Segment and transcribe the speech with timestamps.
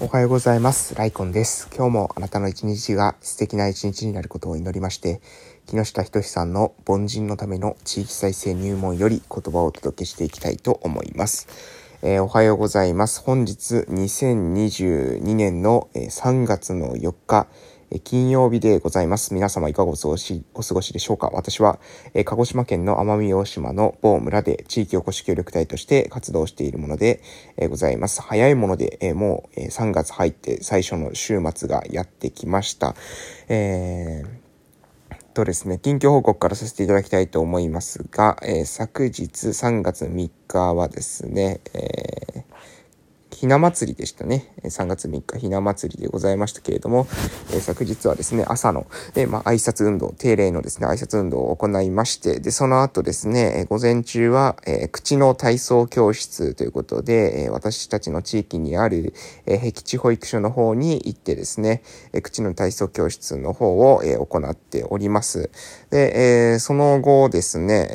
[0.00, 0.96] おはようございます。
[0.96, 1.68] ライコンです。
[1.72, 5.20] 今日もあなたの一日が素敵な一日になることを祈りまして、
[5.66, 11.46] 木下仁さんの凡人のための地域再生入門より言葉をお届けしていきたいと思います。
[12.02, 13.22] えーおはようございます。
[13.22, 17.46] 本日2022年の3月の4日、
[18.00, 19.34] 金曜日でございます。
[19.34, 21.78] 皆様いかがお過ごし、お過ごしでしょうか私は、
[22.14, 27.22] え鹿児島県の奄美大島の某村で地域おこし協力隊として活動しているもので、
[27.56, 28.22] えございます。
[28.22, 32.94] 早いもので、えもう、え3月入って最初の週末がやってきました。
[33.48, 34.44] えー
[35.34, 42.44] とですね、近況報告からさせていただきたいと思いますが、えー昨日3月3日はですね、えー
[43.34, 44.54] ひな祭りでしたね。
[44.62, 47.08] 3月3日ひな祭りでございましたけれども、
[47.52, 59.12] えー昨日はですね、朝の、えーまあ、挨拶運動、定例のですね、挨拶運動を行いまして、で、その後ですね、え午前中は、えー口の体操教室ということで、え私たちの地域にある、
[59.46, 65.50] えー僻地保育所の方に行ってですね、え口の体操教室の方を、え行っております。
[65.90, 67.88] で、えその後ですね、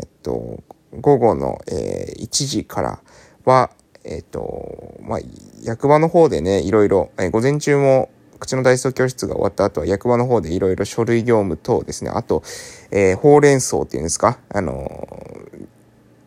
[0.00, 0.62] えっと、
[1.00, 3.00] 午後の、え1時から
[3.44, 3.70] は、
[4.06, 5.18] えっ、と、まあ、
[5.62, 12.42] 役場の方でね、いろいろ、えー午前中も、口の体操教室が終わった後は役場の方でいろいろ書類業務等ですね、あと、
[12.90, 15.66] えーほうれん草っていうんですか、あのー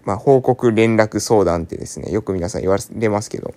[0.04, 3.54] まあ、報告連絡相談ってですね、よく皆さん言われますけど、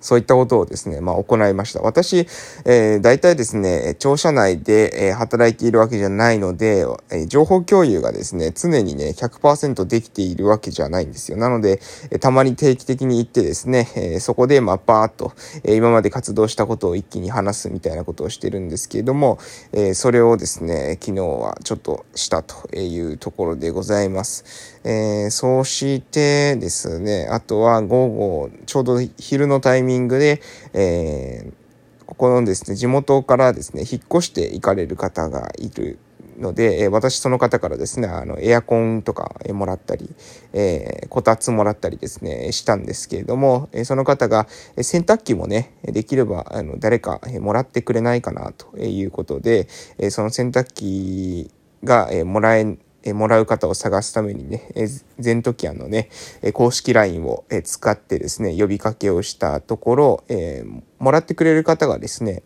[0.00, 1.80] そういったことをですね、まあ、行いました。
[1.80, 2.26] 私、
[2.64, 11.38] えー、大体ですね、庁舎内で、えー働いているわけじゃないので、えー情報共有がですね、常にね、100%できているわけじゃないんですよ。
[11.38, 11.80] なので、
[12.10, 15.32] えたまに定期的に行ってですね、えーそこで、まあ、バーっと、
[15.64, 19.38] えー今まで活動したことを一気に話すみたいなことをしてるんですけれども、
[19.72, 24.44] えーそれをですね、昨日はちょっとしたというところでございます。
[24.84, 30.42] えーそうしてですね、あとは午後、ちょうど昼のタイミングミングで、
[30.74, 31.66] えー
[32.06, 35.98] ここのですね、地元からですね、引っ越して行かれる方がいる
[36.38, 40.14] ので、え私その方からですね、あの、エアコンとかもらったり、
[40.52, 44.46] えーこたつもらったりですね、したんですけれども、えその方が、
[44.76, 49.66] え洗濯機もね、できれば、あの、誰か、えもらってくれないかな、ということで、
[49.98, 51.50] えその洗濯機
[51.82, 56.10] が、えもらえ、えもらう方を探すためにね、えーゼントキアンのね、
[56.42, 60.64] え公式 LINE をえ使ってですね、呼びかけをしたところ、え
[60.98, 62.42] もらってくれる方がですね、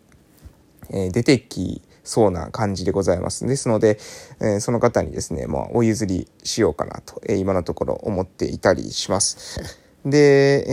[0.90, 3.46] え出てきそうな感じでございます。
[3.46, 3.98] ですので、
[4.40, 9.78] えーその方にですね、まあ、お譲りしようかなと、えー今のところ思っていたりします。
[10.04, 10.64] で、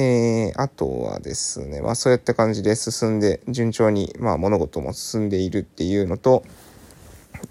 [0.50, 6.44] えーあとはですね、まあそういった感じで進んで、順調に、まあ物事も進んでいるっていうのと、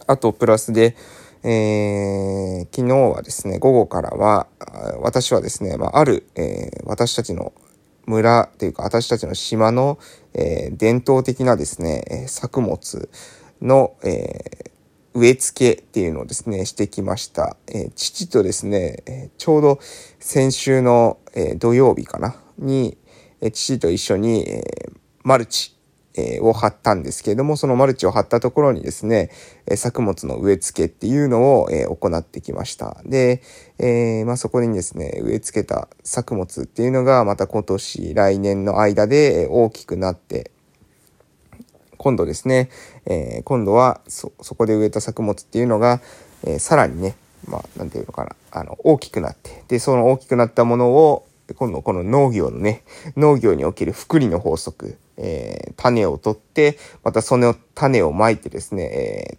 [0.07, 0.97] あと、プラスで、
[1.43, 4.49] えー昨日はですね、午後からは、
[5.01, 7.53] 私はですね、まあ、ある、えー私たちの
[8.07, 9.99] 村というか、私たちの島の、
[10.35, 13.09] えー伝統的なですね、作物
[13.63, 14.71] の、え
[15.15, 17.57] 植え付けっていうのをですね、してきました。
[17.69, 19.79] え父とですね、ちょうど
[20.21, 22.99] 先週の、え土曜日かな、に、
[23.41, 24.63] え父と一緒に、え
[25.23, 25.76] マルチ、
[26.17, 29.31] えーを張ったんですけれども、そのマルチを張ったところにですね、
[29.67, 33.01] えー作物の植え付けっていうのを、えー行ってきました。
[33.05, 33.43] で、
[33.79, 40.51] えーまあ、そこにですね、植え付けた作物っていうのがまた今年、来年の間でえ大きくなって、
[41.99, 42.71] 今度ですね、
[43.07, 46.01] えー今度はそ、そこで植えた作物っていうのが、
[46.45, 47.17] えーさらにね、
[47.49, 52.83] まあ、なんていうのかな、あの、大きくなって、で、その大きくなったものを、今度この農業のね、
[53.17, 59.39] 農業における福利の法則、えー種を取って、またその種をまいてですね、え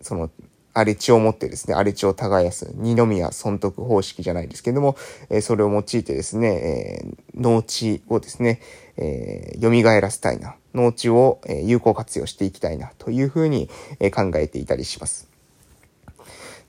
[0.00, 0.30] ーその、
[0.72, 4.96] 荒れ地を持ってですね、荒れ地を耕す、二宮尊徳方式じゃないですけども、
[5.28, 8.60] えーそれを用いてですね、えー農地をですね、
[8.96, 13.68] えー蘇らせたいな、農地を、え有効活用していきたいな、というふうに、
[14.00, 15.28] え考えていたりします。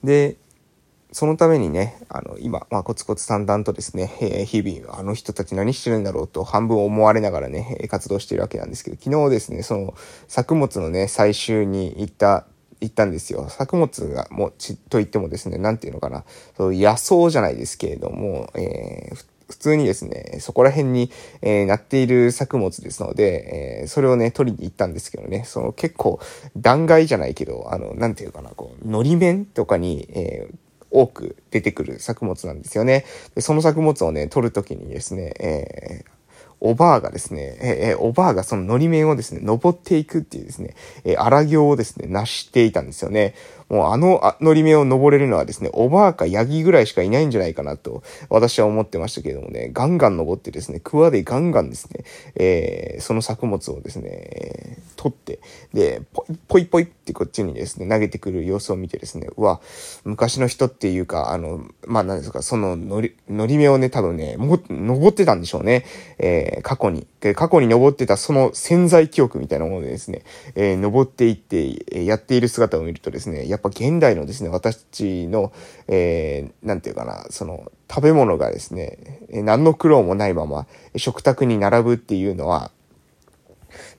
[0.04, 0.36] で、
[1.18, 9.96] そのためにね、あの、今、まあ、コツコツ淡々とですね、えー日々、あの人たち何してるんだろうと半分思われながらね、活動してるわけなんですけど、昨日ですね、その、
[10.28, 12.46] 作物のね、採集に行った、
[12.82, 13.50] 行ったんですよ。
[13.50, 16.24] 作物が、もう、ち、と言ってもですね、なんていうのかな、
[16.56, 21.10] そう野草じゃないですけれども、えー普通にですね、そこら辺に、
[21.42, 26.20] えーなっている作物ですので、えーそれをね、取りに行ったんですけどね、その結構、
[26.58, 30.56] 断崖じゃないけど、あの、なんていうかな、こう、のり面とかに、えー
[31.02, 33.06] 多く出てくる作物なんですよね。
[33.36, 36.18] でその作物をね、取るときにですね、えー
[36.60, 40.74] おばあがですね、えーえおばあがそののり面をですね、登っていくっていうですね、
[41.04, 43.36] えー荒行をですね、成していたんですよね。
[43.70, 52.06] もうあの乗り目を登れるのはですね、おばあかヤギぐらいしかいないんじゃないかなと、私は思ってましたけれどもね、ガンガン登ってですね、クワでガンガンですね、
[52.36, 55.40] えー、その作物をですね、取って、
[55.74, 59.62] で、ポイポイポイってこっちにですね、投げてくる様子を見てですね、うわ、
[60.04, 65.86] 昔の人っていうか、あの、まあ、なんですか、その乗り、乗り目をね、多分ね、も、登ってたんでしょうね。
[66.20, 67.08] えー、過去に。
[67.36, 70.24] 過去に登ってたその潜在記憶みたいなものでですね、
[70.56, 75.52] えー、登っていって、えやっている姿を見るとですね、やっぱ現代のですね、私たちの、
[75.88, 78.98] えー、なんていうかな、その、食べ物がですね、
[79.32, 80.68] 何の苦労もないまま
[80.98, 82.72] 食卓に並ぶっていうのは、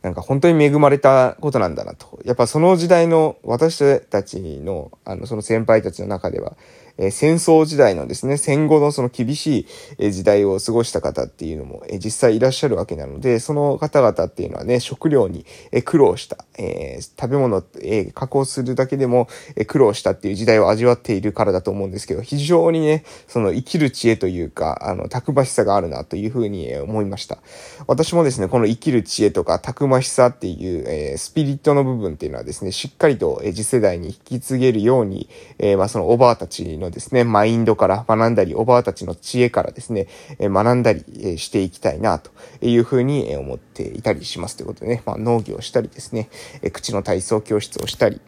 [0.03, 2.21] なんか本当に恵まれたことなんだなと。
[2.25, 6.57] やっぱその時代の私たちの、あの、その先輩たちの中では、
[6.99, 9.67] え戦争時代のですね、戦後のその厳し
[9.99, 15.47] い時代を過ごした方っていうのも、え実際いらっしゃるわけなので、その方々っていうのはね、食料に
[15.85, 19.29] 苦労した、えー、食べ物、え、加工するだけでも
[19.69, 27.39] 苦労したっていう時代を味わっているからだと思うんですけど、非常にね、その生きる知恵というか、あの、たくましさがあるなというふうに思いました。
[27.87, 40.07] 私もですね、この生きる知恵とかたくましさっていう、えー、スピリットの部分っていうのはですね、しっかりとえ次世代に引き継げるように、えまあそのおばあたちのですね、マインドから学んだり、おばあたちの知恵からですね
[40.39, 42.31] え、学んだりえしていきたいな、と
[42.63, 46.29] いうふうに思っていたりしますということでね、まあ、農業をしたりですね
[46.63, 48.21] え、口の体操教室をしたり、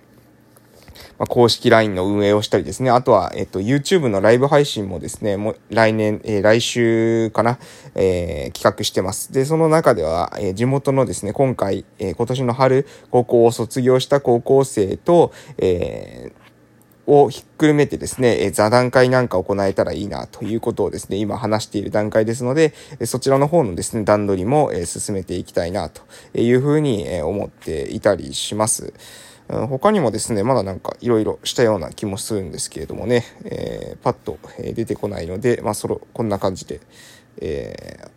[1.20, 2.88] まあ、公式 LINE の運営をしたりですね。
[2.88, 7.58] あとは、えっと、YouTube のライブ配信もですね、もう来年、えー、来週かな、
[7.94, 9.31] えー、企画してます。
[9.31, 22.73] で、その中では、えー、地元のですね、今回、えー、今年の春、高校を卒業した高校生と、えー、をひっくるめてですね、え座談会なんか行えたらいいなということをですね、今話している段階ですので、
[23.05, 26.02] そちらの方のですね、段取りも、進めていきたいなと
[26.38, 28.94] いうふうに、思っていたりします。
[29.69, 36.81] 他にもですね、まだなんかいろいろしたような気もするんですけれどもね、えー、パッと出てこないので、まあ、その、こんな感じで、
[37.41, 38.08] え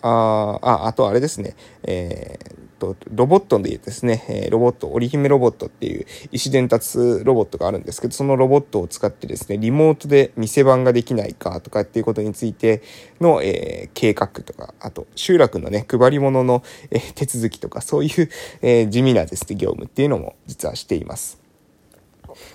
[0.00, 12.82] ー、ああ、あとあれですね、えー、と、ロボットでですね、えロボット、織姫ロボットっていう意思伝達ロボットがあるんですけど、そのロボットを使ってですね、リモートで店番ができないかとかっていうことについて
[13.20, 18.28] の、えー、計画とか、あと、集落のね、配り物の、えー、手続きとか、そういう、
[18.62, 21.40] えー、地味なですね、業務っていうのも実はしています。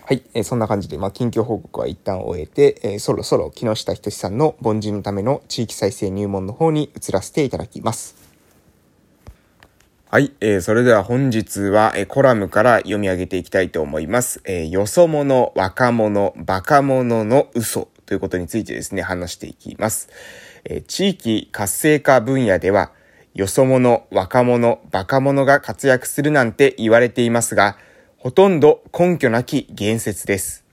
[0.05, 8.24] はい、えー、そんな感じで、まあ、近況報告は一旦終えて、えー、そろそろ木下仁さんの凡人のための地域再生入門の方に移らせていただきます。
[10.15, 14.41] はい、えー、それでは本日は、えー、コラムから読み上げていきたいと思います。
[14.45, 20.07] えー、よそ者、若者、バカ者の嘘ということについてですね、話していきます。
[20.63, 22.93] えー、地域活性化分野では、
[23.33, 27.75] よそ者、若者、バカ者が活躍するなんて言われていますが、
[28.15, 30.63] ほとんど根拠なき言説です。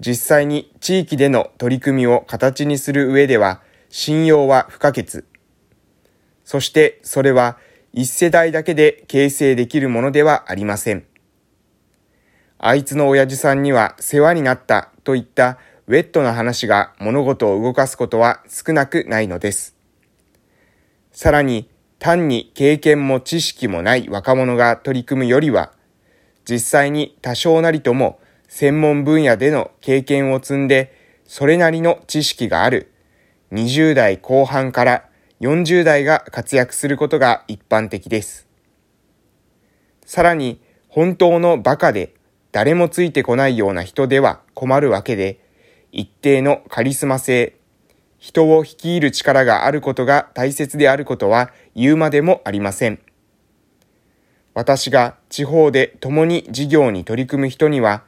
[0.00, 3.60] 実際に地域での取り組みを形にする上では、
[3.90, 5.24] 信用は不可欠。
[6.46, 7.58] そしてそれは
[7.98, 11.06] 一世代だけで形成できるものではありません。
[12.58, 15.56] あいつの親父さんには世話になったといった
[15.86, 19.74] ウェットな話が物事を動かすことは少なくないのです。
[21.10, 25.72] さらに単に経験も知識もない若者が取り組むよりは、
[26.44, 30.94] 実際に多少なりとも専門分野での経験を積んで、
[31.24, 32.92] それなりの知識がある
[33.52, 35.08] 20代後半から
[35.40, 38.48] 40代が活躍することが一般的です。
[40.06, 42.14] さらに、本当の馬鹿で
[42.52, 45.40] 誰もついてこないような人では困るわけで、
[45.92, 47.56] 一定のカリスマ性、
[48.18, 52.98] 人を率いる力があることが大切であることは言うまでもありません。
[54.54, 58.04] 私が地方で共に事業に取り組む人には、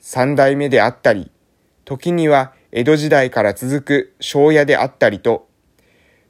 [0.00, 1.30] 三代目であったり、
[1.84, 5.49] 時には江戸時代から続く庄屋であったりと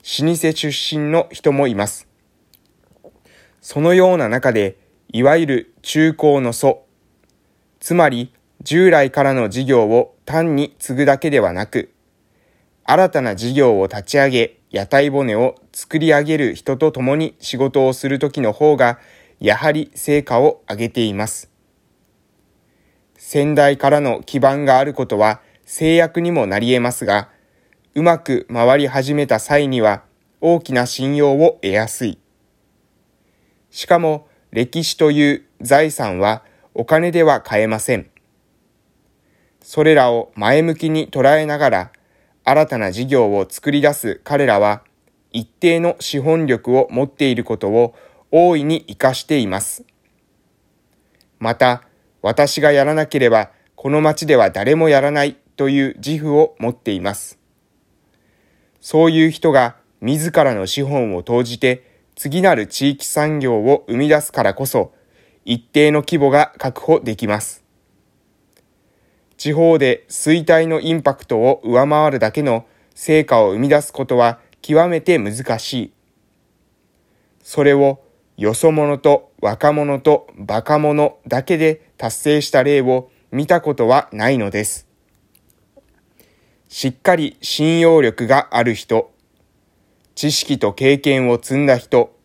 [0.02, 2.08] 老舗出身の人もいます。
[3.60, 4.78] そのような中で、
[5.12, 6.86] いわゆる中高の祖、
[7.80, 11.92] つまり従来からの事業を単に継ぐだけではなく、
[12.84, 18.98] 新たな事業を立ち上げ、屋台骨を作り上げる人と共に仕事をするときの方が、
[19.38, 21.50] やはり成果を上げています。
[23.16, 27.28] 先代からの基盤があることは制約にもなり得ますが、
[27.94, 30.04] うまく回り始めた際には
[30.40, 32.18] 大きな信用を得やすい。
[33.70, 38.08] しかも歴史という財産はお金では買えません。
[39.60, 41.92] それらを前向きに捉えながら
[42.44, 44.84] 新たな事業を作り出す彼らは
[45.32, 47.94] 一定の資本力を持っていることを
[48.30, 49.84] 大いに活かしています。
[51.40, 51.82] また、
[52.22, 57.39] 私がやらなければこの町では誰もやらないという自負を持っています。
[58.80, 64.92] そういう人が自らの資本を投じて次なる地域産業を生み出すからこそ
[65.44, 67.64] 一定の規模が確保できます。
[69.36, 75.92] 地方で衰退のインパクトを上回るだけの成果を生み出すことは極めて難しい。
[77.42, 78.02] それを
[78.36, 84.89] よそ者と若者とバカ者だけで達成した例を見たことはないのです。
[86.70, 89.10] しっかり信用力がある人、
[90.14, 92.16] 知識と経験を積んだ人、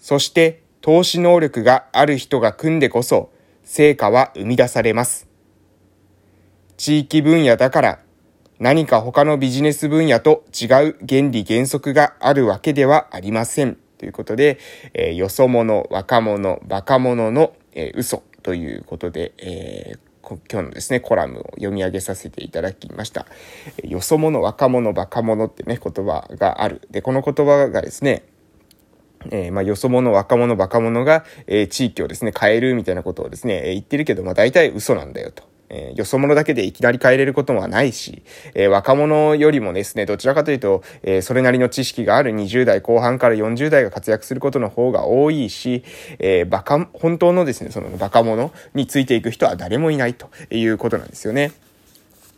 [0.00, 3.30] そして投資能力がある人が組んでこそ
[3.62, 5.28] 成果は生み出されます。
[6.76, 7.98] 地域分野だから
[8.58, 13.78] 何か他のビジネス分野と違う原理原則があるわけではありません。
[13.96, 14.58] ということで、
[14.92, 20.11] えー、よそ者、若者、バカ者の、えー、嘘ということで、えー
[20.50, 23.26] 今日のですね、コラムを読み上げさせていただきました。
[23.82, 26.82] よそ者、若者、バカ者ってね、言葉がある。
[26.90, 28.24] で、この言葉がですね、
[29.30, 35.51] えー、まあ、よそ者、若者、バカ者が、えー、地域をですね、変えるみたいなことをですねえ、言ってるけど、まあ、大体嘘なんだよと。
[35.72, 38.22] えー、よそ者だけでいきなり変えれることはないし、
[38.54, 45.82] えー、若者よりもですね、どちらかというと、えー、それなりの知識がある20代後半から40代が活躍することの方が多いし、
[46.18, 51.52] えー、バカ、本当のですね、そのバカ者についていく人は誰もいないということなんですよね。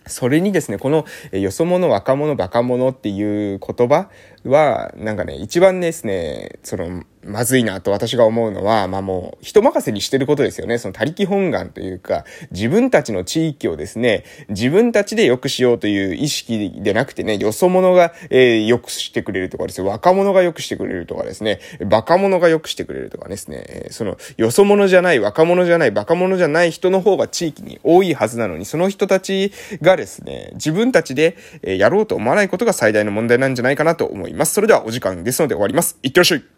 [0.07, 4.11] それにですね、この、よそ者、若者、バカ者っていう言葉
[4.45, 10.77] は、なんかね、一番ですね、その、まずいなと私が思うのは、まあもう、人任せにしてることですよね。
[10.77, 34.55] その他力本願というか、自分たちの地域をですね、自分たちで良くしようという意識でなくてね、よそ者が、えー、良くしてくれるとかですね、若者が良くしてくれるとかですね、バカ者が良くしてくれるとかですね、その、よそ者じゃない、若者じゃない、バカ者じゃない人の方が地域に多いはずなのに、その人たちがですね、自分たちで、えやろうと思わないことが最大の問題なんじゃないかなと思いますいます。
[34.55, 35.99] それではお時間ですので終わります。
[36.03, 36.55] いってらっしゃい